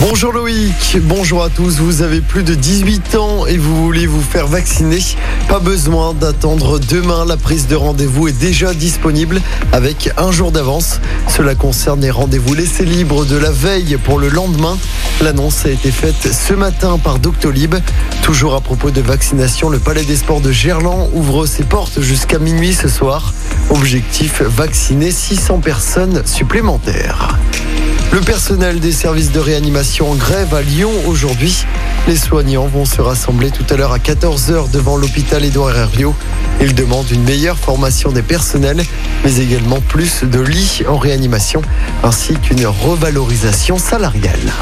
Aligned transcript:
Bonjour 0.00 0.32
Loïc, 0.32 0.96
bonjour 1.02 1.42
à 1.42 1.50
tous. 1.50 1.78
Vous 1.78 2.02
avez 2.02 2.20
plus 2.20 2.44
de 2.44 2.54
18 2.54 3.16
ans 3.16 3.46
et 3.46 3.58
vous 3.58 3.84
voulez 3.84 4.06
vous 4.06 4.22
faire 4.22 4.46
vacciner? 4.46 5.00
Pas 5.48 5.58
besoin 5.58 6.14
d'attendre 6.14 6.78
demain. 6.78 7.24
La 7.24 7.36
prise 7.36 7.66
de 7.66 7.74
rendez-vous 7.74 8.28
est 8.28 8.38
déjà 8.38 8.74
disponible 8.74 9.40
avec 9.72 10.10
un 10.16 10.30
jour 10.30 10.52
d'avance. 10.52 11.00
Cela 11.26 11.56
concerne 11.56 12.00
les 12.00 12.12
rendez-vous 12.12 12.54
laissés 12.54 12.84
libres 12.84 13.24
de 13.24 13.36
la 13.36 13.50
veille 13.50 13.98
pour 14.04 14.20
le 14.20 14.28
lendemain. 14.28 14.78
L'annonce 15.20 15.66
a 15.66 15.70
été 15.70 15.90
faite 15.90 16.32
ce 16.32 16.54
matin 16.54 16.96
par 16.98 17.18
Doctolib. 17.18 17.74
Toujours 18.22 18.54
à 18.54 18.60
propos 18.60 18.92
de 18.92 19.00
vaccination, 19.00 19.68
le 19.68 19.80
Palais 19.80 20.04
des 20.04 20.16
Sports 20.16 20.40
de 20.40 20.52
Gerland 20.52 21.10
ouvre 21.12 21.44
ses 21.46 21.64
portes 21.64 22.00
jusqu'à 22.00 22.38
minuit 22.38 22.72
ce 22.72 22.88
soir. 22.88 23.34
Objectif 23.70 24.42
vacciner 24.42 25.10
600 25.10 25.58
personnes 25.58 26.22
supplémentaires. 26.24 27.36
Le 28.10 28.20
personnel 28.20 28.80
des 28.80 28.92
services 28.92 29.32
de 29.32 29.38
réanimation 29.38 30.10
en 30.10 30.14
grève 30.14 30.54
à 30.54 30.62
Lyon 30.62 30.90
aujourd'hui. 31.06 31.66
Les 32.06 32.16
soignants 32.16 32.66
vont 32.66 32.86
se 32.86 33.02
rassembler 33.02 33.50
tout 33.50 33.66
à 33.68 33.76
l'heure 33.76 33.92
à 33.92 33.98
14h 33.98 34.70
devant 34.70 34.96
l'hôpital 34.96 35.44
Édouard 35.44 35.76
Herriot. 35.76 36.14
Ils 36.62 36.74
demandent 36.74 37.10
une 37.10 37.24
meilleure 37.24 37.58
formation 37.58 38.10
des 38.10 38.22
personnels, 38.22 38.82
mais 39.24 39.36
également 39.36 39.80
plus 39.80 40.24
de 40.24 40.40
lits 40.40 40.82
en 40.88 40.96
réanimation, 40.96 41.60
ainsi 42.02 42.34
qu'une 42.34 42.66
revalorisation 42.66 43.76
salariale. 43.76 44.52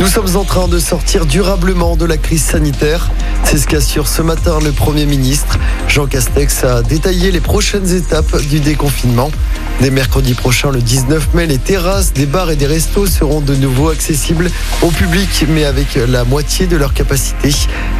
Nous 0.00 0.06
sommes 0.06 0.36
en 0.36 0.44
train 0.44 0.68
de 0.68 0.78
sortir 0.78 1.26
durablement 1.26 1.96
de 1.96 2.04
la 2.04 2.16
crise 2.16 2.42
sanitaire. 2.42 3.10
C'est 3.42 3.58
ce 3.58 3.66
qu'assure 3.66 4.06
ce 4.06 4.22
matin 4.22 4.58
le 4.62 4.70
Premier 4.70 5.06
ministre. 5.06 5.58
Jean 5.88 6.06
Castex 6.06 6.62
a 6.62 6.82
détaillé 6.82 7.32
les 7.32 7.40
prochaines 7.40 7.92
étapes 7.92 8.40
du 8.42 8.60
déconfinement. 8.60 9.30
Dès 9.80 9.90
mercredi 9.90 10.34
prochain, 10.34 10.70
le 10.70 10.82
19 10.82 11.34
mai, 11.34 11.46
les 11.46 11.58
terrasses 11.58 12.12
des 12.12 12.26
bars 12.26 12.50
et 12.50 12.56
des 12.56 12.66
restos 12.66 13.06
seront 13.06 13.40
de 13.40 13.54
nouveau 13.54 13.90
accessibles 13.90 14.50
au 14.82 14.88
public, 14.88 15.46
mais 15.48 15.64
avec 15.64 15.98
la 16.08 16.24
moitié 16.24 16.66
de 16.66 16.76
leur 16.76 16.94
capacité 16.94 17.50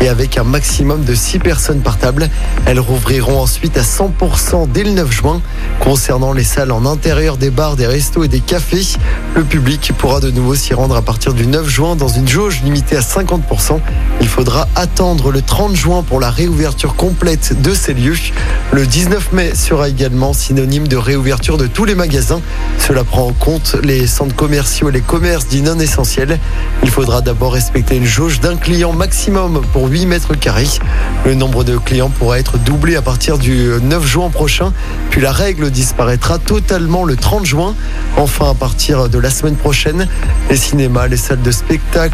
et 0.00 0.08
avec 0.08 0.38
un 0.38 0.44
maximum 0.44 1.04
de 1.04 1.14
6 1.14 1.38
personnes 1.38 1.80
par 1.80 1.98
table. 1.98 2.28
Elles 2.66 2.80
rouvriront 2.80 3.40
ensuite 3.40 3.76
à 3.78 3.82
100% 3.82 4.70
dès 4.70 4.84
le 4.84 4.90
9 4.90 5.10
juin. 5.10 5.40
Concernant 5.80 6.32
les 6.32 6.44
salles 6.44 6.72
en 6.72 6.86
intérieur 6.86 7.36
des 7.36 7.50
bars, 7.50 7.76
des 7.76 7.86
restos 7.86 8.24
et 8.24 8.28
des 8.28 8.40
cafés, 8.40 8.96
le 9.34 9.44
public 9.44 9.92
pourra 9.96 10.20
de 10.20 10.30
nouveau 10.30 10.54
s'y 10.54 10.74
rendre 10.74 10.96
à 10.96 11.02
partir 11.02 11.34
du 11.34 11.46
9 11.46 11.68
juin 11.68 11.75
dans 11.76 12.08
une 12.08 12.26
jauge 12.26 12.62
limitée 12.62 12.96
à 12.96 13.00
50%. 13.00 13.80
Il 14.22 14.28
faudra 14.28 14.66
attendre 14.76 15.30
le 15.30 15.42
30 15.42 15.76
juin 15.76 16.02
pour 16.02 16.20
la 16.20 16.30
réouverture 16.30 16.96
complète 16.96 17.60
de 17.60 17.74
ces 17.74 17.92
lieux. 17.92 18.16
Le 18.72 18.86
19 18.86 19.32
mai 19.32 19.54
sera 19.54 19.90
également 19.90 20.32
synonyme 20.32 20.88
de 20.88 20.96
réouverture 20.96 21.58
de 21.58 21.66
tous 21.66 21.84
les 21.84 21.94
magasins. 21.94 22.40
Cela 22.78 23.04
prend 23.04 23.26
en 23.26 23.32
compte 23.32 23.76
les 23.82 24.06
centres 24.06 24.34
commerciaux 24.34 24.88
et 24.88 24.92
les 24.92 25.02
commerces 25.02 25.48
dits 25.48 25.60
non 25.60 25.78
essentiels. 25.78 26.38
Il 26.82 26.88
faudra 26.88 27.20
d'abord 27.20 27.52
respecter 27.52 27.96
une 27.96 28.06
jauge 28.06 28.40
d'un 28.40 28.56
client 28.56 28.94
maximum 28.94 29.60
pour 29.74 29.88
8 29.88 30.06
mètres 30.06 30.34
carrés. 30.34 30.66
Le 31.26 31.34
nombre 31.34 31.62
de 31.62 31.76
clients 31.76 32.10
pourra 32.10 32.38
être 32.38 32.56
doublé 32.56 32.96
à 32.96 33.02
partir 33.02 33.36
du 33.36 33.68
9 33.82 34.06
juin 34.06 34.30
prochain, 34.30 34.72
puis 35.10 35.20
la 35.20 35.32
règle 35.32 35.70
disparaîtra 35.70 36.38
totalement 36.38 37.04
le 37.04 37.16
30 37.16 37.44
juin. 37.44 37.74
Enfin, 38.16 38.50
à 38.50 38.54
partir 38.54 39.10
de 39.10 39.18
la 39.18 39.28
semaine 39.28 39.56
prochaine, 39.56 40.08
les 40.48 40.56
cinémas, 40.56 41.06
les 41.06 41.18
salles 41.18 41.42
de 41.42 41.50
spectacle, 41.50 41.65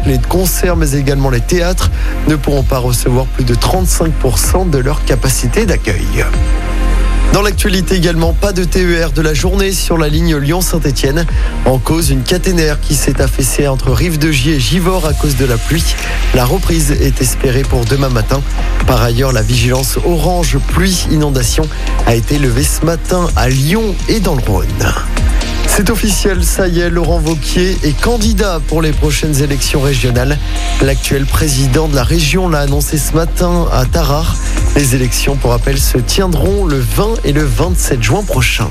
les 0.05 0.19
concerts, 0.19 0.75
mais 0.75 0.93
également 0.93 1.29
les 1.29 1.41
théâtres 1.41 1.91
ne 2.27 2.35
pourront 2.35 2.63
pas 2.63 2.79
recevoir 2.79 3.25
plus 3.25 3.43
de 3.43 3.55
35% 3.55 4.69
de 4.69 4.77
leur 4.77 5.05
capacité 5.05 5.65
d'accueil. 5.65 6.25
Dans 7.33 7.41
l'actualité 7.41 7.95
également, 7.95 8.33
pas 8.33 8.51
de 8.51 8.63
TER 8.63 9.11
de 9.11 9.21
la 9.21 9.33
journée 9.33 9.71
sur 9.71 9.97
la 9.97 10.07
ligne 10.07 10.37
Lyon-Saint-Etienne. 10.37 11.25
En 11.65 11.79
cause, 11.79 12.11
une 12.11 12.21
caténaire 12.21 12.79
qui 12.79 12.93
s'est 12.93 13.21
affaissée 13.21 13.67
entre 13.67 13.91
Rive-de-Gier 13.91 14.55
et 14.55 14.59
Givors 14.59 15.07
à 15.07 15.13
cause 15.13 15.35
de 15.35 15.45
la 15.45 15.57
pluie. 15.57 15.95
La 16.35 16.45
reprise 16.45 16.91
est 16.91 17.21
espérée 17.21 17.63
pour 17.63 17.85
demain 17.85 18.09
matin. 18.09 18.41
Par 18.85 19.01
ailleurs, 19.01 19.31
la 19.31 19.41
vigilance 19.41 19.97
orange 20.05 20.59
pluie-inondation 20.73 21.67
a 22.05 22.13
été 22.13 22.37
levée 22.37 22.63
ce 22.63 22.85
matin 22.85 23.27
à 23.35 23.49
Lyon 23.49 23.95
et 24.09 24.19
dans 24.19 24.35
le 24.35 24.41
Rhône. 24.41 24.93
C'est 25.75 25.89
officiel, 25.89 26.43
ça 26.43 26.67
Laurent 26.67 27.17
Vauquier 27.17 27.75
est 27.81 27.99
candidat 27.99 28.61
pour 28.67 28.83
les 28.83 28.91
prochaines 28.91 29.41
élections 29.41 29.81
régionales. 29.81 30.37
L'actuel 30.83 31.25
président 31.25 31.87
de 31.87 31.95
la 31.95 32.03
région 32.03 32.47
l'a 32.47 32.59
annoncé 32.59 32.99
ce 32.99 33.13
matin 33.13 33.65
à 33.71 33.83
Tarare. 33.85 34.35
Les 34.75 34.93
élections, 34.93 35.35
pour 35.35 35.49
rappel, 35.49 35.79
se 35.79 35.97
tiendront 35.97 36.65
le 36.65 36.77
20 36.77 37.25
et 37.25 37.33
le 37.33 37.43
27 37.43 38.03
juin 38.03 38.21
prochain. 38.21 38.69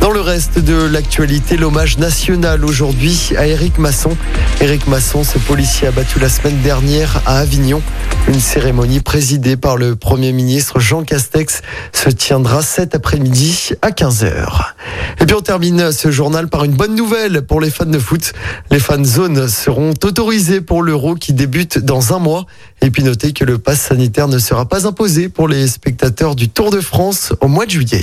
Dans 0.00 0.12
le 0.12 0.20
reste 0.20 0.60
de 0.60 0.74
l'actualité, 0.86 1.56
l'hommage 1.56 1.98
national 1.98 2.64
aujourd'hui 2.64 3.32
à 3.36 3.46
Éric 3.46 3.78
Masson. 3.78 4.16
Éric 4.60 4.86
Masson, 4.86 5.24
ce 5.24 5.38
policier 5.38 5.88
abattu 5.88 6.20
la 6.20 6.28
semaine 6.28 6.60
dernière 6.62 7.20
à 7.26 7.38
Avignon. 7.38 7.82
Une 8.28 8.38
cérémonie 8.38 9.00
présidée 9.00 9.56
par 9.56 9.76
le 9.76 9.96
Premier 9.96 10.32
ministre 10.32 10.78
Jean 10.78 11.02
Castex 11.02 11.62
se 11.92 12.10
tiendra 12.10 12.62
cet 12.62 12.94
après-midi 12.94 13.70
à 13.82 13.90
15h. 13.90 14.72
Et 15.20 15.26
puis 15.26 15.34
on 15.34 15.40
termine 15.40 15.90
ce 15.90 16.10
journal 16.12 16.48
par 16.48 16.62
une 16.62 16.74
bonne 16.74 16.94
nouvelle 16.94 17.42
pour 17.42 17.60
les 17.60 17.70
fans 17.70 17.84
de 17.84 17.98
foot. 17.98 18.32
Les 18.70 18.78
fans 18.78 19.02
zone 19.02 19.48
seront 19.48 19.94
autorisés 20.04 20.60
pour 20.60 20.82
l'Euro 20.82 21.16
qui 21.16 21.32
débute 21.32 21.78
dans 21.78 22.14
un 22.14 22.20
mois. 22.20 22.46
Et 22.82 22.90
puis 22.90 23.02
notez 23.02 23.32
que 23.32 23.44
le 23.44 23.58
pass 23.58 23.80
sanitaire 23.80 24.28
ne 24.28 24.38
sera 24.38 24.66
pas 24.66 24.86
imposé 24.86 25.28
pour 25.28 25.48
les 25.48 25.66
spectateurs 25.66 26.36
du 26.36 26.48
Tour 26.48 26.70
de 26.70 26.80
France 26.80 27.32
au 27.40 27.48
mois 27.48 27.66
de 27.66 27.72
juillet. 27.72 28.02